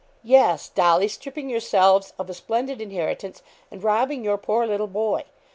[0.23, 5.25] 'Yes, Dolly, stripping yourselves of a splendid inheritance, and robbing your poor little boy.